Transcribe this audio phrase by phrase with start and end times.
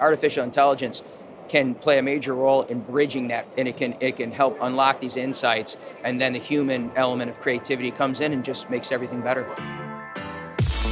[0.00, 1.02] artificial intelligence
[1.48, 5.00] can play a major role in bridging that, and it can it can help unlock
[5.00, 9.20] these insights, and then the human element of creativity comes in and just makes everything
[9.20, 9.44] better.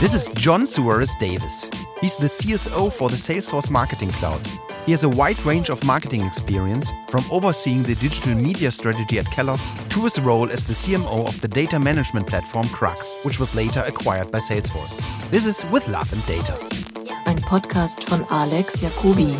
[0.00, 1.68] This is Jon Suarez Davis.
[2.00, 4.40] He's the CSO for the Salesforce Marketing Cloud.
[4.86, 9.26] He has a wide range of marketing experience, from overseeing the digital media strategy at
[9.26, 13.54] Kellogg's to his role as the CMO of the data management platform Krux, which was
[13.54, 14.98] later acquired by Salesforce.
[15.30, 16.97] This is With Love and Data.
[17.28, 19.36] Ein Podcast von Alex Jacobi.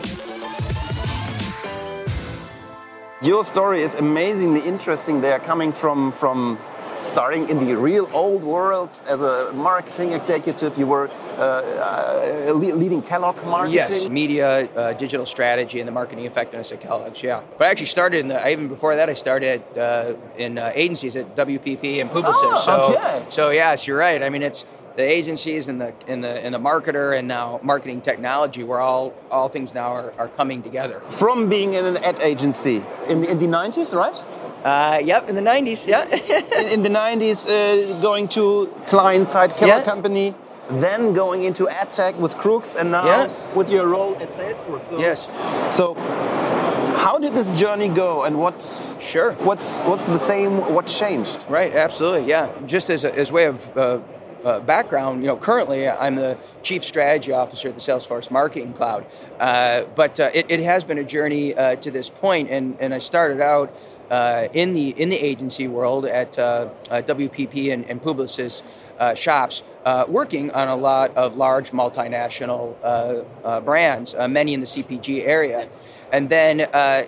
[3.22, 5.22] Your story is amazingly interesting.
[5.22, 6.58] They are coming from from
[7.00, 10.76] starting in the real old world as a marketing executive.
[10.76, 13.74] You were uh, uh, leading Kellogg marketing.
[13.74, 17.22] Yes, media, uh, digital strategy, and the marketing effectiveness at Kellogg's.
[17.22, 18.50] Yeah, but I actually started in the.
[18.50, 22.52] Even before that, I started uh, in uh, agencies at WPP and Publicis.
[22.52, 23.26] Oh, so, okay.
[23.30, 24.22] so yes, you're right.
[24.22, 24.66] I mean, it's
[24.98, 29.14] the agencies and the and the and the marketer and now marketing technology where all
[29.30, 33.30] all things now are, are coming together from being in an ad agency in the,
[33.30, 34.18] in the 90s right
[34.66, 36.02] uh, yep in the 90s yeah
[36.60, 39.92] in, in, the 90s uh, going to client side Kellogg Yeah.
[39.92, 40.34] company
[40.68, 43.54] then going into ad tech with Krux and now Yeah.
[43.58, 45.28] with your role at Salesforce so, yes
[45.70, 45.94] so
[47.04, 48.68] how did this journey go and what's
[49.12, 49.30] Sure.
[49.48, 52.44] what's what's the same what changed Right, absolutely, yeah.
[52.66, 54.00] Just as a as way of uh,
[54.44, 59.06] uh, background, you know, currently I'm the chief strategy officer at the Salesforce Marketing Cloud,
[59.40, 62.94] uh, but uh, it, it has been a journey uh, to this point, and and
[62.94, 63.74] I started out.
[64.10, 68.62] Uh, in the in the agency world at uh, uh, WPP and, and Publicis
[68.98, 74.66] uh, shops, uh, working on a lot of large multinational uh, brands, many in the
[74.66, 75.68] CPG area,
[76.10, 76.60] and then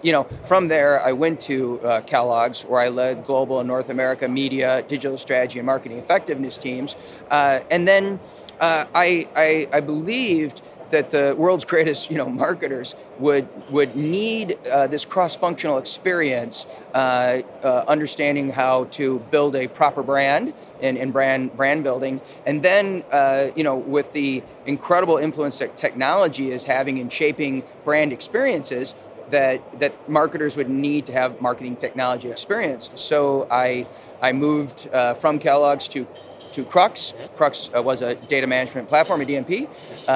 [0.03, 4.29] you know from there I went to Kellogg's where I led global and North America
[4.29, 6.97] media, digital strategy, and marketing effectiveness teams,
[7.31, 8.21] and then
[8.61, 10.61] I, I I believed
[10.91, 17.43] that the world's greatest, you know, marketers would would need uh, this cross-functional experience, uh,
[17.63, 20.53] uh, understanding how to build a proper brand
[20.83, 25.77] and, and brand brand building, and then uh, you know, with the incredible influence that
[25.77, 28.95] technology is having in shaping brand experiences.
[29.31, 32.91] That, that marketers would need to have marketing technology experience.
[32.97, 33.87] So I,
[34.21, 36.09] I moved uh, from Kellogg's to
[36.53, 37.15] to Krux.
[37.37, 39.69] Krux uh, was a data management platform, a DMP,
[40.09, 40.11] uh,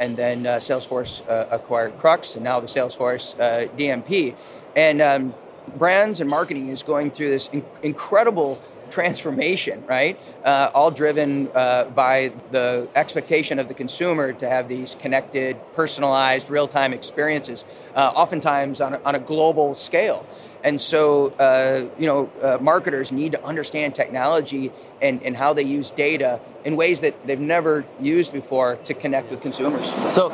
[0.00, 4.36] and then uh, Salesforce uh, acquired Krux, and now the Salesforce uh, DMP.
[4.74, 5.34] And um,
[5.76, 8.60] brands and marketing is going through this in- incredible
[8.90, 10.18] transformation, right?
[10.44, 16.50] Uh, all driven uh, by the expectation of the consumer to have these connected, personalized,
[16.50, 17.64] real time experiences,
[17.94, 20.24] uh, oftentimes on a, on a global scale.
[20.66, 25.62] And so, uh, you know, uh, marketers need to understand technology and, and how they
[25.62, 29.94] use data in ways that they've never used before to connect with consumers.
[30.12, 30.30] so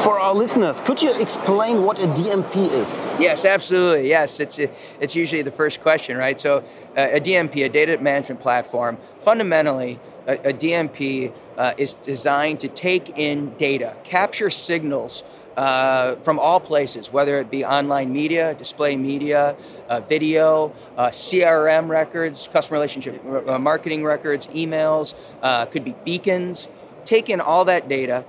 [0.00, 4.08] for our listeners could you explain what a DMP is Yes, absolutely.
[4.08, 6.40] Yes, it's it's usually the first question, right?
[6.40, 6.58] So,
[6.96, 12.68] uh, a DMP, a data management platform, fundamentally, a, a DMP uh, is designed to
[12.68, 15.22] take in data, capture signals.
[15.60, 19.54] Uh, from all places, whether it be online media, display media,
[19.90, 26.66] uh, video, uh, CRM records, customer relationship uh, marketing records, emails, uh, could be beacons.
[27.04, 28.24] Take in all that data,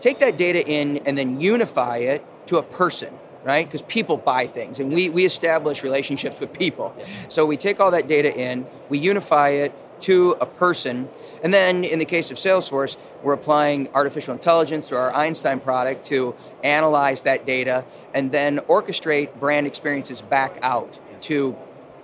[0.00, 3.12] take that data in and then unify it to a person
[3.44, 3.66] right?
[3.66, 6.94] Because people buy things and we, we establish relationships with people.
[7.28, 11.08] So we take all that data in we unify it to a person
[11.42, 16.04] and then in the case of salesforce we're applying artificial intelligence through our einstein product
[16.04, 21.56] to analyze that data and then orchestrate brand experiences back out to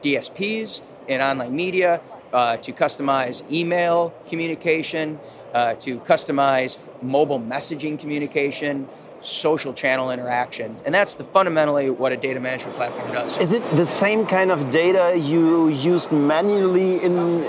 [0.02, 2.00] dsps in online media
[2.34, 5.18] uh, to customize email communication,
[5.54, 8.88] uh, to customize mobile messaging communication,
[9.20, 10.76] social channel interaction.
[10.84, 13.38] And that's the fundamentally what a data management platform does.
[13.38, 17.42] Is it the same kind of data you used manually in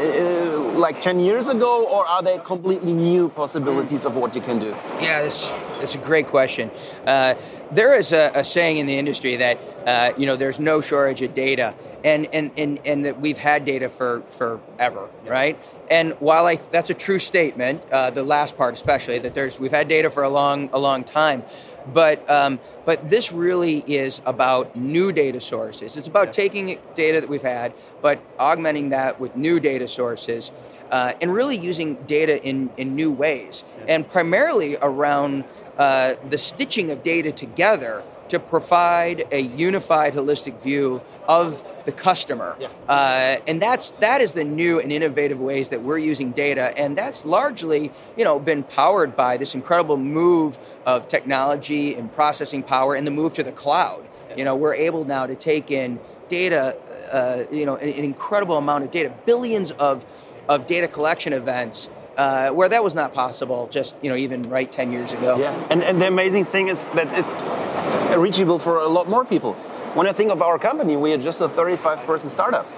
[0.85, 4.69] like 10 years ago, or are there completely new possibilities of what you can do?
[5.01, 5.51] Yeah, this
[5.81, 6.69] it's a great question.
[7.05, 7.35] Uh,
[7.71, 11.21] there is a, a saying in the industry that uh, you know there's no shortage
[11.21, 11.73] of data,
[12.03, 15.59] and and, and, and that we've had data for forever, right?
[15.89, 19.71] And while I, that's a true statement, uh, the last part especially that there's we've
[19.71, 21.43] had data for a long a long time,
[21.93, 25.97] but um, but this really is about new data sources.
[25.97, 30.51] It's about taking data that we've had, but augmenting that with new data sources.
[30.91, 35.43] Uh, and really using data in, in new ways, and primarily around
[35.77, 42.55] uh, the stitching of data together to provide a unified, holistic view of the customer,
[42.59, 42.67] Yeah.
[42.87, 46.95] uh, and that's that is the new and innovative ways that we're using data, and
[46.97, 52.95] that's largely you know been powered by this incredible move of technology and processing power,
[52.95, 54.03] and the move to the cloud.
[54.37, 56.77] You know, we're able now to take in data,
[57.13, 60.03] uh, you know, an, an incredible amount of data, billions of
[60.47, 61.89] of data collection events.
[62.17, 65.67] Uh, where that was not possible just you know even right 10 years ago Yeah,
[65.69, 67.33] and, and the amazing thing is that it's
[68.17, 69.53] reachable for a lot more people.
[69.95, 72.69] When I think of our company, we are just a 35 person startup,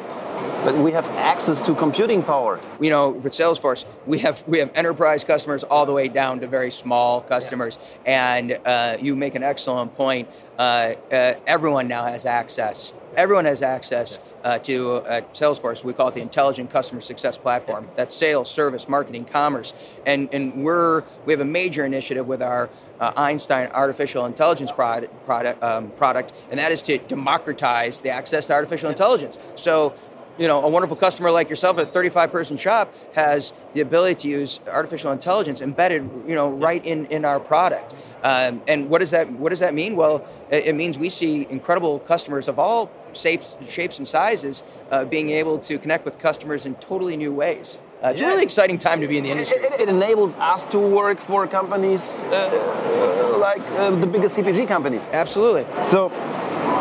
[0.63, 2.59] but we have access to computing power.
[2.79, 6.47] you know, with Salesforce, we have we have enterprise customers all the way down to
[6.47, 10.27] very small customers, and uh, you make an excellent point.
[10.57, 12.93] Uh, uh, everyone now has access.
[13.15, 15.83] Everyone has access uh, to uh, Salesforce.
[15.83, 17.87] We call it the Intelligent Customer Success Platform.
[17.95, 19.73] That's sales, service, marketing, commerce,
[20.05, 22.69] and and we're we have a major initiative with our
[22.99, 28.47] uh, Einstein artificial intelligence product product um, product, and that is to democratize the access
[28.47, 29.37] to artificial intelligence.
[29.55, 29.95] So
[30.37, 34.15] you know, a wonderful customer like yourself at a 35 person shop has the ability
[34.15, 37.93] to use artificial intelligence embedded, you know, right in, in our product.
[38.23, 39.95] Um, and what does that what does that mean?
[39.95, 45.05] Well, it, it means we see incredible customers of all shapes, shapes and sizes uh,
[45.05, 47.77] being able to connect with customers in totally new ways.
[48.03, 49.57] Uh, it's a really exciting time to be in the It, industry.
[49.63, 55.07] it- it enables us to work for companies uh, like uh, the biggest CPG companies.
[55.11, 55.65] Absolutely.
[55.83, 56.09] So,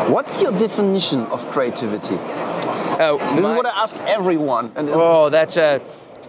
[0.08, 2.16] what's your definition of creativity?
[2.98, 4.72] Uh, This my- is what I ask everyone.
[4.76, 5.80] And Oh, that's a,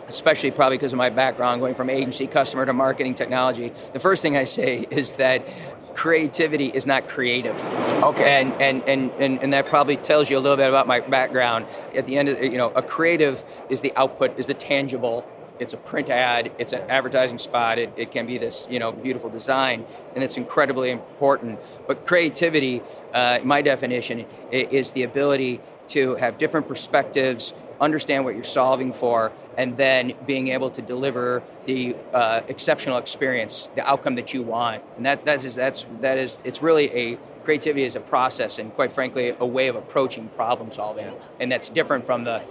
[0.08, 3.72] especially probably because of my background, going from agency customer to marketing technology.
[3.94, 5.48] The first thing I say is that
[5.94, 7.56] creativity is not creative.
[8.04, 8.42] Okay.
[8.42, 11.66] And and, and, and and that probably tells you a little bit about my background.
[11.96, 15.26] At the end of you know, a creative is the output, is the tangible.
[15.60, 16.52] It's a print ad.
[16.60, 17.80] It's an advertising spot.
[17.80, 21.60] It, it can be this, you know, beautiful design, and it's incredibly important.
[21.88, 28.44] But creativity, uh, my definition, is the ability to have different perspectives, understand what you're
[28.44, 34.34] solving for, and then being able to deliver the uh, exceptional experience, the outcome that
[34.34, 34.84] you want.
[34.96, 38.74] And that that is that's that is it's really a creativity is a process, and
[38.74, 41.08] quite frankly, a way of approaching problem solving,
[41.40, 42.42] and that's different from the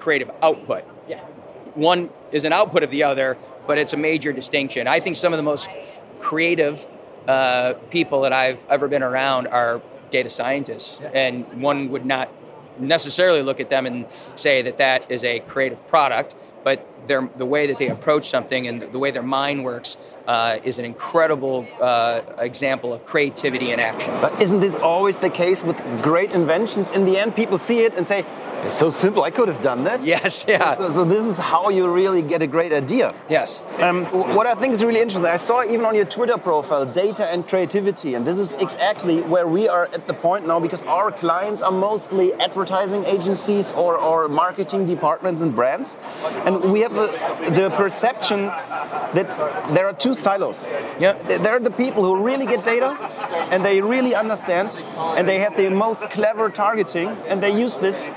[0.00, 0.84] creative output.
[1.08, 1.20] Yeah.
[1.74, 4.88] One is an output of the other, but it's a major distinction.
[4.88, 5.70] I think some of the most
[6.18, 6.84] creative
[7.28, 12.28] uh, people that I've ever been around are data scientists, and one would not
[12.80, 16.34] necessarily look at them and say that that is a creative product,
[16.64, 19.96] but their, the way that they approach something and the way their mind works
[20.30, 24.12] uh, is an incredible uh, example of creativity in action.
[24.24, 26.86] But isn't this always the case with great inventions?
[26.98, 28.20] In the end, people see it and say,
[28.64, 29.22] "It's so simple.
[29.30, 32.40] I could have done that." Yes, yeah, So, so this is how you really get
[32.42, 33.06] a great idea.
[33.38, 33.48] yes.
[33.86, 33.98] Um,
[34.38, 37.40] what I think is really interesting, I saw even on your Twitter profile, data and
[37.52, 41.60] creativity, and this is exactly where we are at the point now because our clients
[41.66, 45.96] are mostly advertising agencies or, or marketing departments and brands,
[46.46, 47.08] and we have a,
[47.60, 48.40] the perception
[49.18, 49.28] that
[49.74, 50.68] there are two silos.
[50.98, 51.14] Yeah.
[51.14, 52.96] Th- There are the people who really get data
[53.50, 54.78] and they really understand
[55.16, 58.10] and they have the most clever targeting and they use this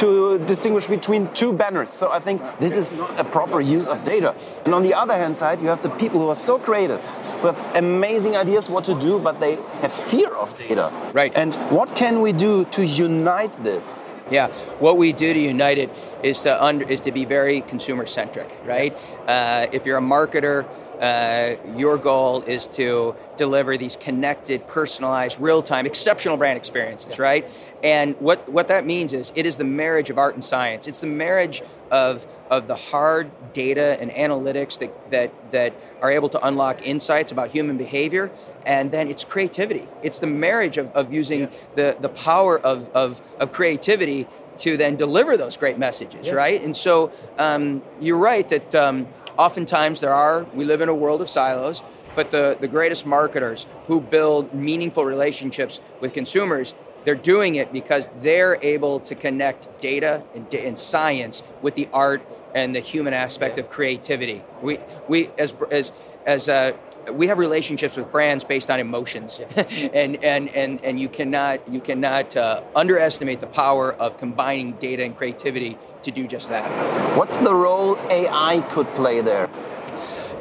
[0.00, 1.90] to distinguish between two banners.
[1.90, 4.34] So I think this is not a proper use of data.
[4.64, 7.04] And on the other hand side, you have the people who are so creative,
[7.40, 10.90] who have amazing ideas what to do, but they have fear of data.
[11.12, 11.32] Right.
[11.34, 13.94] And what can we do to unite this?
[14.30, 14.46] Yeah,
[14.78, 15.90] what we do to unite it
[16.22, 18.96] is to under, is to be very consumer centric, right?
[19.26, 20.66] Uh, if you're a marketer,
[21.00, 27.50] uh, your goal is to deliver these connected, personalized, real-time, exceptional brand experiences, right?
[27.82, 30.86] And what what that means is it is the marriage of art and science.
[30.86, 36.28] It's the marriage of of the hard data and analytics that that that are able
[36.28, 38.30] to unlock insights about human behavior,
[38.66, 39.88] and then it's creativity.
[40.02, 44.26] It's the marriage of, of using the the power of, of of creativity
[44.58, 46.62] to then deliver those great messages, right?
[46.62, 49.06] And so um, you're right that um,
[49.40, 51.82] oftentimes there are we live in a world of silos.
[52.16, 58.10] But the, the greatest marketers who build meaningful relationships with consumers they're doing it because
[58.20, 62.22] they're able to connect data and, and science with the art
[62.54, 64.42] and the human aspect of creativity.
[64.60, 64.78] We,
[65.08, 65.92] we as, as,
[66.26, 66.72] as uh,
[67.12, 71.80] we have relationships with brands based on emotions, and, and, and, and you cannot, you
[71.80, 76.68] cannot uh, underestimate the power of combining data and creativity to do just that.
[77.16, 79.48] What's the role AI could play there?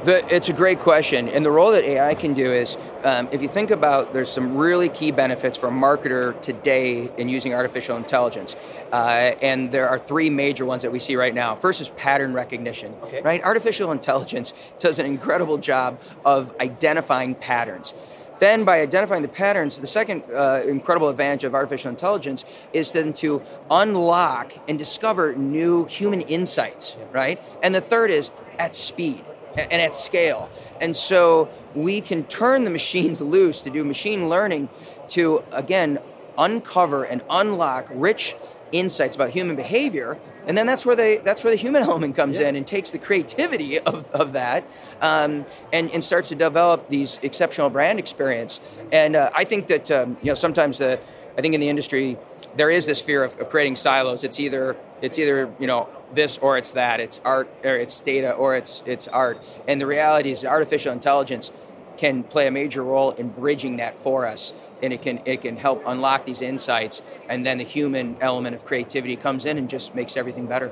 [0.04, 3.42] The, it's a great question, and the role that AI can do is, um, if
[3.42, 7.98] you think about, there's some really key benefits for a marketer today in using artificial
[7.98, 8.56] intelligence,
[8.92, 8.96] uh,
[9.42, 11.56] and there are three major ones that we see right now.
[11.56, 13.42] First is pattern recognition, right?
[13.44, 17.94] Artificial intelligence does an incredible job of identifying patterns.
[18.40, 23.12] Then, by identifying the patterns, the second uh, incredible advantage of artificial intelligence is then
[23.14, 27.42] to unlock and discover new human insights, right?
[27.62, 29.24] And the third is at speed
[29.58, 30.50] and at scale.
[30.80, 34.70] And so we can turn the machines loose to do machine learning
[35.10, 36.00] to, again,
[36.38, 38.36] uncover and unlock rich
[38.72, 40.20] insights about human behavior.
[40.46, 42.50] And then that's where they that's where the human element comes yeah.
[42.50, 44.64] in and takes the creativity of, of that
[45.02, 48.60] um, and, and starts to develop these exceptional brand experience.
[48.92, 51.00] And uh, i think that um, you know sometimes the
[51.38, 52.18] i think in the industry
[52.56, 54.24] there is this fear of, of, creating silos.
[54.24, 58.32] It's either it's either you know this or it's that it's art or it's data
[58.32, 59.40] or it's it's art.
[59.68, 61.52] And the reality is artificial intelligence
[62.00, 65.58] can play a major role in bridging that for us and it can it can
[65.58, 69.94] help unlock these insights and then the human element of creativity comes in and just
[69.94, 70.72] makes everything better.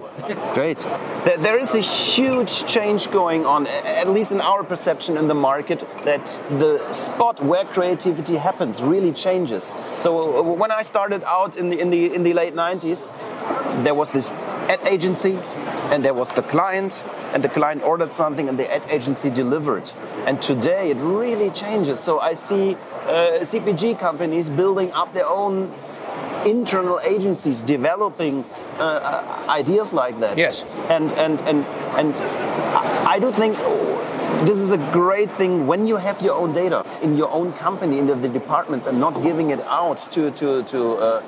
[0.54, 0.78] Great.
[1.40, 5.80] There is a huge change going on at least in our perception in the market
[6.06, 6.26] that
[6.64, 9.76] the spot where creativity happens really changes.
[9.98, 13.12] So uh, when i started out in the in the in the late 90s
[13.84, 14.32] there was this
[14.70, 15.40] ad agency
[15.92, 19.92] and there was the client and the client ordered something and the ad agency delivered.
[20.26, 22.00] And today it really changes.
[22.00, 25.74] So i see uh, cpg companies building up their own
[26.46, 28.46] internal agencies developing
[28.78, 30.38] uh, uh, ideas like that.
[30.38, 30.64] Yes.
[30.90, 31.66] And and and
[31.98, 32.16] and
[33.08, 33.58] i do think
[34.46, 37.98] this is a great thing when you have your own data in your own company
[37.98, 41.24] in the, the departments and not giving it out to to to uh,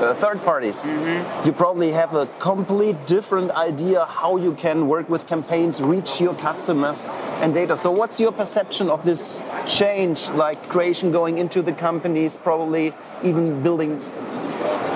[0.00, 1.46] uh, third parties, mm-hmm.
[1.46, 6.34] you probably have a complete different idea how you can work with campaigns, reach your
[6.34, 7.02] customers
[7.40, 7.76] and data.
[7.76, 13.62] So, what's your perception of this change, like creation going into the companies, probably even
[13.62, 14.00] building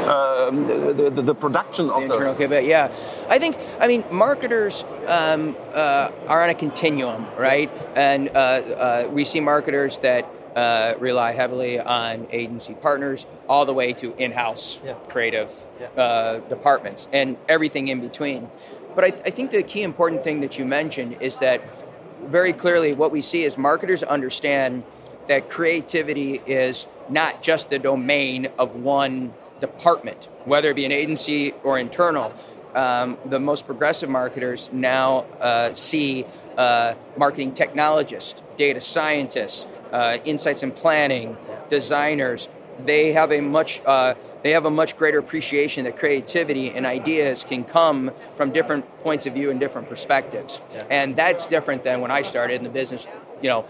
[0.07, 2.87] um, the, the, the, production of the internal the yeah
[3.29, 9.09] i think i mean marketers um, uh, are on a continuum right and uh, uh,
[9.11, 10.25] we see marketers that
[10.56, 14.94] uh, rely heavily on agency partners all the way to in-house yeah.
[15.06, 15.86] creative yeah.
[15.88, 18.48] Uh, departments and everything in between.
[18.94, 21.62] But I, I think the key important thing that you mentioned is that
[22.25, 24.82] very clearly what we see is marketers understand
[25.28, 31.52] that creativity is not just the domain of one department, whether it be an agency
[31.62, 32.32] or internal.
[32.75, 36.26] Um, the most progressive marketers now uh, see
[36.58, 39.66] uh, marketing technologists, data scientists,
[39.97, 41.38] uh, insights and planning,
[41.71, 42.50] designers,
[42.85, 44.12] they have a much uh,
[44.43, 49.25] they have a much greater appreciation that creativity and ideas can come from different points
[49.25, 50.83] of view and different perspectives, yeah.
[50.91, 53.07] and that's different than when I started in the business,
[53.41, 53.65] you know,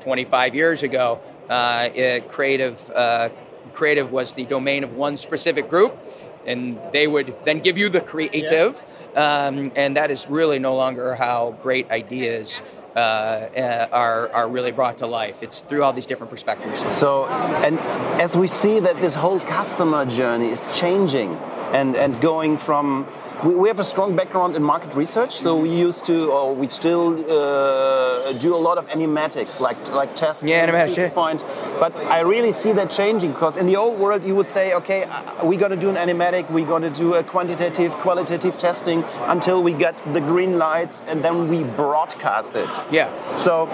[0.00, 1.20] 25 years ago.
[1.50, 3.28] Uh, it, creative uh,
[3.72, 5.98] creative was the domain of one specific group,
[6.46, 8.80] and they would then give you the creative,
[9.14, 9.46] yeah.
[9.46, 12.62] um, and that is really no longer how great ideas
[12.94, 15.42] uh, uh, are, are really brought to life.
[15.42, 16.80] It's through all these different perspectives.
[16.92, 17.78] So, and
[18.20, 21.36] as we see that this whole customer journey is changing
[21.72, 23.06] and, and going from
[23.44, 26.68] we, we have a strong background in market research, so we used to, or we
[26.68, 30.42] still uh, do a lot of animatics, like like tests.
[30.42, 30.96] Yeah, animatics.
[30.96, 31.10] Yeah.
[31.10, 31.44] Point.
[31.80, 35.04] But I really see that changing because in the old world, you would say, okay,
[35.04, 39.04] uh, we're going to do an animatic, we're going to do a quantitative, qualitative testing
[39.26, 42.82] until we get the green lights, and then we broadcast it.
[42.90, 43.10] Yeah.
[43.34, 43.66] So,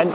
[0.00, 0.12] and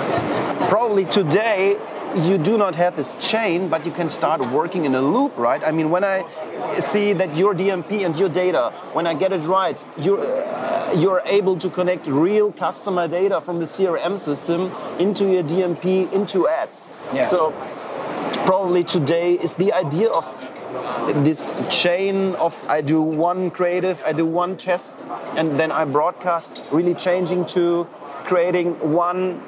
[0.69, 1.77] probably today
[2.15, 5.63] you do not have this chain, but you can start working in a loop, right?
[5.63, 6.27] I mean, when I
[6.79, 11.21] see that your DMP and your data, when I get it right, you're, uh, you're
[11.25, 16.87] able to connect real customer data from the CRM system into your DMP, into ads.
[17.13, 17.21] Yeah.
[17.21, 17.51] So
[18.45, 20.25] probably today is the idea of
[21.23, 24.93] this chain of I do one creative, I do one test,
[25.35, 27.87] and then I broadcast, really changing to
[28.25, 29.41] creating one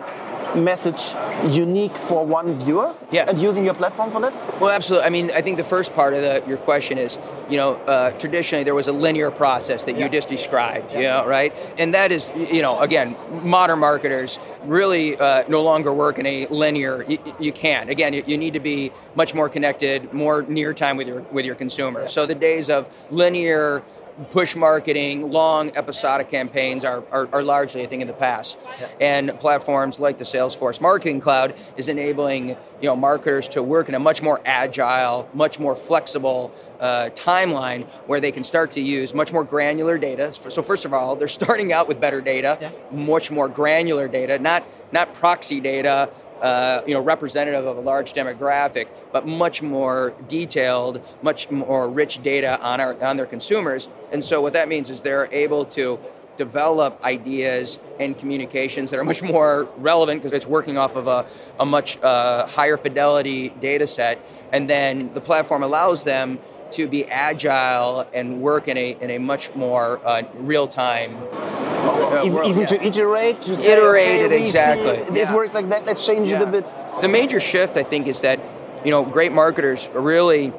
[0.56, 1.16] message
[1.50, 3.30] unique for one viewer yeah.
[3.30, 4.34] and using your platform for that?
[4.60, 5.06] Well, absolutely.
[5.06, 7.18] I mean, I think the first part of the, your question is,
[7.50, 10.06] you know, uh, traditionally there was a linear process that yeah.
[10.06, 10.98] you just described, yeah.
[10.98, 11.54] you know, right?
[11.78, 16.48] And that is, you know, again, modern marketers really uh, no longer work in a
[16.48, 17.04] linear.
[17.04, 17.90] You, you can't.
[17.90, 21.46] Again, you, you, need to be much more connected, more near time with your with
[21.46, 22.08] your consumer.
[22.08, 23.84] So the days of linear
[24.32, 28.58] push marketing, long episodic campaigns are, are, are, largely a thing in the past.
[29.02, 33.96] And platforms like the Salesforce Marketing Cloud is enabling you know marketers to work in
[33.96, 39.14] a much more agile, much more flexible uh, timeline where they can start to use
[39.14, 40.32] much more granular data.
[40.34, 42.72] So first of all, they're starting out with better data, yeah.
[42.92, 46.10] much more granular data, not not proxy data
[46.42, 52.22] uh, you know, representative of a large demographic, but much more detailed, much more rich
[52.22, 53.88] data on our on their consumers.
[54.12, 56.00] And so what that means is they're able to
[56.38, 61.26] develop ideas and communications that are much more relevant because it's working off of a,
[61.60, 64.20] a much uh, higher fidelity data set.
[64.52, 66.40] And then the platform allows them
[66.72, 71.18] to be agile and work in a, in a much more uh, real time.
[71.32, 72.68] Uh, even, even yeah.
[72.68, 75.14] to iterate, to say, iterate okay, it exactly.
[75.14, 75.36] This yeah.
[75.36, 75.86] works like that.
[75.86, 76.42] Let's change yeah.
[76.42, 76.74] it a bit.
[77.02, 78.40] The major shift, I think, is that
[78.84, 80.52] you know great marketers really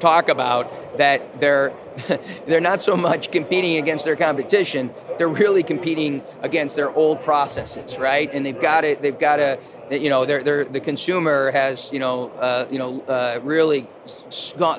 [0.00, 1.72] talk about that they're
[2.46, 7.98] they're not so much competing against their competition they're really competing against their old processes
[7.98, 9.58] right and they've got to they've got to
[9.90, 13.86] you know they're, they're, the consumer has you know uh, you know uh, really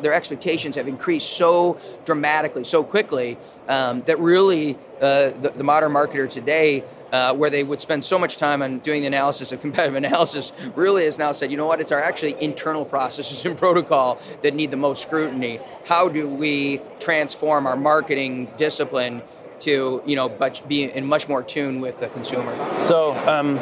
[0.01, 3.37] their expectations have increased so dramatically so quickly
[3.67, 8.17] um, that really uh, the, the modern marketer today uh, where they would spend so
[8.17, 11.65] much time on doing the analysis of competitive analysis, really has now said, you know
[11.65, 15.59] what, it's our actually internal processes and protocol that need the most scrutiny.
[15.85, 19.21] How do we transform our marketing discipline
[19.61, 22.53] to you know but be in much more tune with the consumer.
[22.77, 23.57] So, um,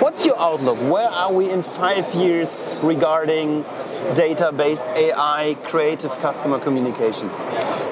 [0.00, 0.78] what's your outlook?
[0.78, 3.64] Where are we in five years regarding
[4.14, 7.28] data-based AI creative customer communication?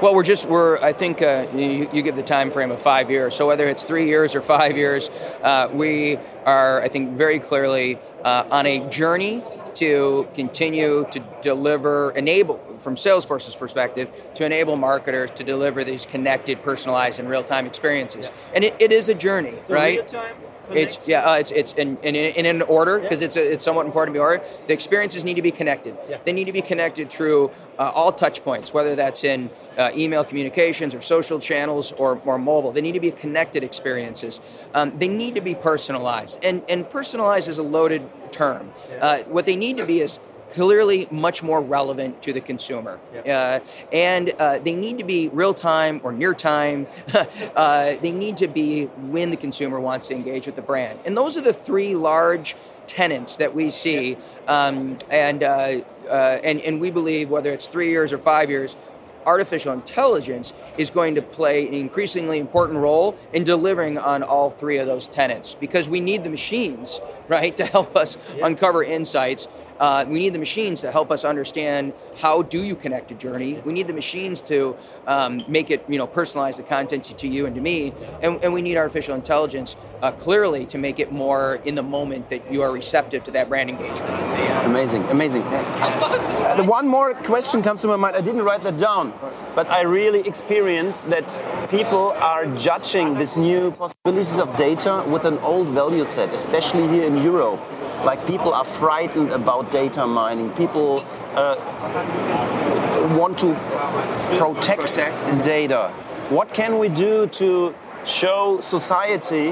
[0.02, 3.10] Well, we're just we're I think uh, you, you, give the time frame of five
[3.10, 3.34] years.
[3.34, 5.08] So whether it's three years or five years,
[5.42, 9.42] uh, we are I think very clearly uh, on a journey
[9.76, 16.62] to continue to deliver, enable, from Salesforce's perspective, to enable marketers to deliver these connected,
[16.62, 18.28] personalized, and real-time experiences.
[18.28, 18.50] Yeah.
[18.54, 20.14] And it, it is a journey, so right?
[20.70, 23.26] It's yeah, uh, it's it's in in, in an order because yeah.
[23.26, 24.46] it's a, it's somewhat important to be ordered.
[24.66, 25.96] The experiences need to be connected.
[26.08, 26.18] Yeah.
[26.24, 30.24] They need to be connected through uh, all touch points, whether that's in uh, email
[30.24, 32.72] communications or social channels or, or mobile.
[32.72, 34.40] They need to be connected experiences.
[34.74, 38.70] Um, they need to be personalized, and and personalized is a loaded term.
[38.90, 38.96] Yeah.
[38.96, 40.18] Uh, what they need to be is
[40.56, 42.98] clearly much more relevant to the consumer.
[43.14, 43.60] Uh,
[43.92, 46.86] and uh, they need to be real time or near time.
[47.56, 50.98] uh, they need to be when the consumer wants to engage with the brand.
[51.04, 54.16] And those are the three large tenants that we see.
[54.48, 58.76] Um, and, uh, uh, and, and we believe, whether it's three years or five years,
[59.26, 64.78] artificial intelligence is going to play an increasingly important role in delivering on all three
[64.78, 68.46] of those tenants because we need the machines, right, to help us yeah.
[68.46, 69.48] uncover insights
[69.80, 73.60] uh, we need the machines to help us understand how do you connect a journey.
[73.64, 77.28] We need the machines to um, make it, you know, personalize the content to, to
[77.28, 77.92] you and to me.
[78.22, 82.28] And, and we need artificial intelligence uh, clearly to make it more in the moment
[82.30, 84.10] that you are receptive to that brand engagement.
[84.64, 85.42] Amazing, amazing.
[85.44, 88.16] Uh, the one more question comes to my mind.
[88.16, 89.12] I didn't write that down,
[89.54, 91.26] but I really experienced that
[91.70, 97.04] people are judging this new possibilities of data with an old value set, especially here
[97.04, 97.60] in Europe.
[98.06, 100.50] Like people are frightened about data mining.
[100.52, 101.00] People
[101.34, 101.56] uh,
[103.18, 103.52] want to
[104.38, 105.88] protect, protect data.
[106.28, 109.50] What can we do to show society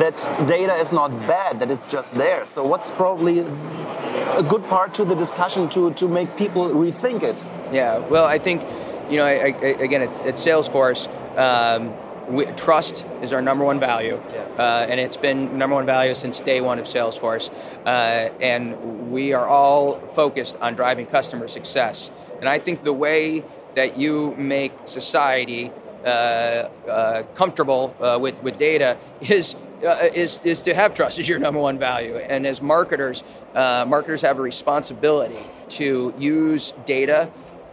[0.00, 0.16] that
[0.48, 2.44] data is not bad, that it's just there?
[2.46, 7.44] So what's probably a good part to the discussion to, to make people rethink it?
[7.72, 8.62] Yeah, well, I think,
[9.08, 11.06] you know, I, I, again, at, at Salesforce,
[11.38, 11.94] um,
[12.28, 14.16] we, trust is our number one value,
[14.58, 17.50] uh, and it's been number one value since day one of Salesforce.
[17.84, 22.10] Uh, and we are all focused on driving customer success.
[22.40, 25.72] And I think the way that you make society
[26.04, 31.28] uh, uh comfortable uh, with, with data is uh, is, is to have trust is
[31.28, 32.16] your number one value.
[32.16, 33.22] And as marketers,
[33.54, 37.30] uh, marketers have a responsibility to use data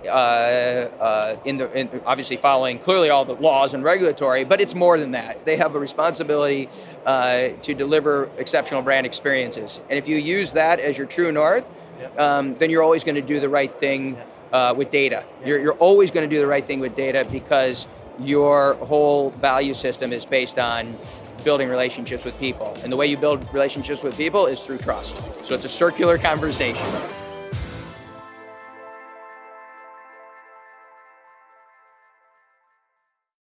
[0.08, 4.76] uh, uh, in the in obviously following clearly all the laws and regulatory, but it's
[4.76, 5.46] more than that.
[5.46, 6.70] They have a responsibility
[7.06, 11.72] uh, to deliver exceptional brand experiences, and if you use that as your true north,
[12.18, 14.18] um, then you're always going to do the right thing
[14.52, 15.24] uh, with data.
[15.46, 17.88] You're, you're always going to do the right thing with data because
[18.20, 20.96] your whole value system is based on
[21.44, 25.18] building relationships with people, and the way you build relationships with people is through trust.
[25.46, 26.88] So it's a circular conversation.